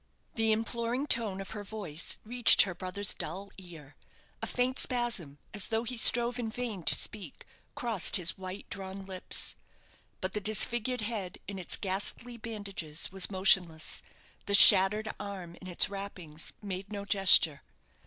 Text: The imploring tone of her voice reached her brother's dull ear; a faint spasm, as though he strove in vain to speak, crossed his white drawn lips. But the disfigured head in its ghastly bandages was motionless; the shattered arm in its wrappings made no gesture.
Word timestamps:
The 0.33 0.51
imploring 0.51 1.05
tone 1.05 1.39
of 1.41 1.51
her 1.51 1.63
voice 1.63 2.17
reached 2.25 2.63
her 2.63 2.73
brother's 2.73 3.13
dull 3.13 3.51
ear; 3.59 3.95
a 4.41 4.47
faint 4.47 4.79
spasm, 4.79 5.37
as 5.53 5.67
though 5.67 5.83
he 5.83 5.95
strove 5.95 6.39
in 6.39 6.49
vain 6.49 6.81
to 6.85 6.95
speak, 6.95 7.45
crossed 7.75 8.15
his 8.15 8.35
white 8.35 8.67
drawn 8.71 9.05
lips. 9.05 9.55
But 10.19 10.33
the 10.33 10.41
disfigured 10.41 11.01
head 11.01 11.37
in 11.47 11.59
its 11.59 11.77
ghastly 11.77 12.35
bandages 12.37 13.11
was 13.11 13.29
motionless; 13.29 14.01
the 14.47 14.55
shattered 14.55 15.11
arm 15.19 15.53
in 15.61 15.67
its 15.67 15.87
wrappings 15.87 16.51
made 16.63 16.91
no 16.91 17.05
gesture. 17.05 17.61